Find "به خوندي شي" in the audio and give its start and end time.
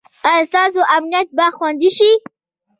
1.37-2.11